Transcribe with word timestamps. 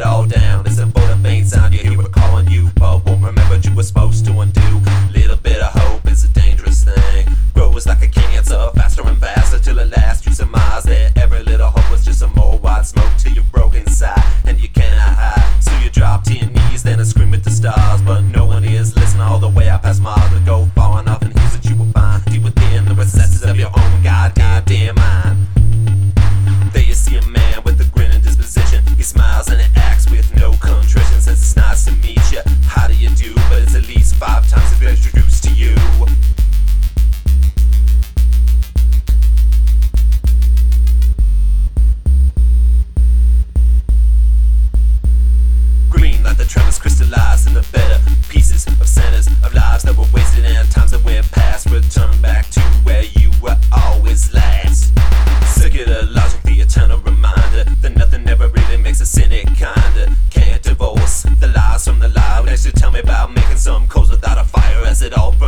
it 0.00 0.06
all 0.06 0.26
down. 0.26 0.64
A 0.66 0.70
vote 0.70 1.10
of 1.10 1.20
faint 1.22 1.48
sound, 1.48 1.74
you 1.74 1.80
hear 1.80 2.00
it 2.00 2.12
calling 2.12 2.48
you, 2.48 2.70
but 2.76 3.04
won't 3.04 3.22
remember 3.22 3.42
what 3.42 3.64
you 3.64 3.74
were 3.74 3.82
supposed 3.82 4.24
to 4.26 4.32
undo. 4.38 4.80
Little 5.12 5.36
bit 5.36 5.60
of 5.60 5.72
hope 5.72 6.06
is 6.06 6.24
a 6.24 6.28
dangerous 6.28 6.84
thing. 6.84 7.26
Grows 7.54 7.86
like 7.86 8.02
a 8.02 8.08
cancer, 8.08 8.70
faster 8.76 9.02
and 9.06 9.18
faster 9.18 9.58
till 9.58 9.80
at 9.80 9.90
last 9.90 10.24
you 10.26 10.32
surmise 10.32 10.84
that 10.84 11.18
every 11.18 11.42
little 11.42 11.68
hope 11.68 11.90
was 11.90 12.04
just 12.04 12.22
a 12.22 12.28
more 12.28 12.58
white 12.58 12.86
smoke 12.86 13.10
till 13.18 13.32
you're 13.32 13.50
broken 13.52 13.82
inside 13.82 14.22
and 14.44 14.60
you 14.60 14.68
cannot 14.68 15.14
hide. 15.16 15.64
So 15.64 15.76
you 15.78 15.90
drop 15.90 16.22
to 16.24 16.34
your 16.34 16.50
knees, 16.50 16.82
then 16.84 17.00
and 17.00 17.08
scream 17.08 17.34
at 17.34 17.42
the 17.42 17.50
stars, 17.50 18.00
but 18.02 18.20
no 18.20 18.46
one 18.46 18.64
is 18.64 18.94
listening 18.94 19.22
all 19.22 19.40
the 19.40 19.48
way 19.48 19.68
up 19.68 19.82
past 19.82 20.00
Mars 20.00 20.30
to 20.30 20.40
go 20.46 20.66
far 20.76 21.00
enough, 21.00 21.22
and 21.22 21.36
here's 21.36 21.56
what 21.56 21.64
you 21.64 21.76
will 21.76 21.90
find 21.92 22.24
deep 22.26 22.44
within 22.44 22.84
the 22.84 22.94
recesses 22.94 23.42
of 23.42 23.56
your 23.56 23.70
own 23.76 24.02
goddamn 24.04 24.97
with 30.10 30.34
no 30.36 30.52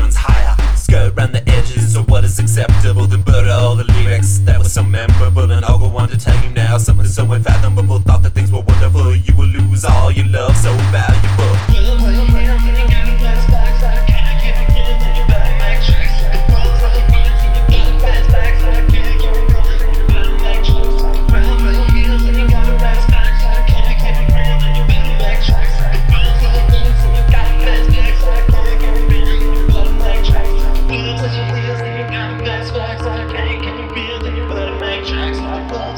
burns 0.00 0.16
higher. 0.16 0.56
Skirt 0.76 1.16
around 1.16 1.32
the 1.32 1.48
edges 1.48 1.96
of 1.96 2.08
what 2.08 2.24
is 2.24 2.38
acceptable, 2.38 3.06
then 3.06 3.22
blur 3.22 3.48
all 3.50 3.76
the 3.76 3.84
lyrics 3.84 4.38
that 4.40 4.58
were 4.58 4.64
so 4.64 4.82
memorable. 4.82 5.50
And 5.50 5.64
I'll 5.64 5.78
go 5.78 5.96
on 5.96 6.08
to 6.08 6.18
tell 6.18 6.42
you 6.44 6.50
now 6.50 6.78
something 6.78 7.06
so 7.06 7.30
unfathomable. 7.32 8.00
Thought 8.00 8.22
that 8.22 8.34
things 8.34 8.50
were 8.52 8.62
wonderful, 8.62 9.14
you 9.14 9.34
will 9.36 9.46
lose 9.46 9.84
all 9.84 10.10
your 10.10 10.26
love 10.26 10.56
so 10.56 10.72
valuable. 10.90 11.69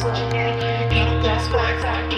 What 0.00 0.16
you 0.16 0.24
need. 0.24 1.22
That's 1.22 1.52
what 1.52 1.60
I 1.60 2.11